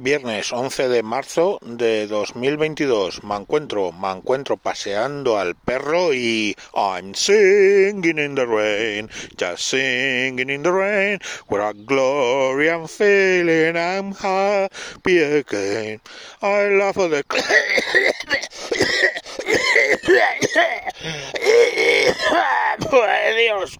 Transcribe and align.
Viernes 0.00 0.52
11 0.52 0.88
de 0.88 1.02
marzo 1.02 1.58
de 1.60 2.06
2022. 2.06 3.24
Me 3.24 3.34
encuentro, 3.34 3.90
me 3.90 4.12
encuentro 4.12 4.56
paseando 4.56 5.40
al 5.40 5.56
perro 5.56 6.14
y 6.14 6.54
I'm 6.72 7.16
singing 7.16 8.16
in 8.16 8.36
the 8.36 8.46
rain, 8.46 9.10
just 9.36 9.64
singing 9.64 10.50
in 10.50 10.62
the 10.62 10.70
rain. 10.70 11.18
What 11.48 11.62
a 11.62 11.72
glory 11.74 12.70
I'm 12.70 12.86
feeling, 12.86 13.76
I'm 13.76 14.12
happy 14.12 15.18
again. 15.18 16.00
I 16.42 16.68
love 16.68 16.94
the 16.94 17.24
Dios. 23.36 23.76